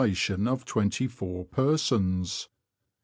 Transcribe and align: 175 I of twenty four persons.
175 0.01 0.47
I 0.47 0.51
of 0.51 0.65
twenty 0.65 1.05
four 1.05 1.45
persons. 1.45 2.49